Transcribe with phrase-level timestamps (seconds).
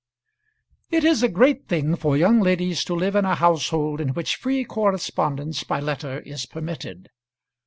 [0.89, 4.35] It is a great thing for young ladies to live in a household in which
[4.35, 7.11] free correspondence by letter is permitted.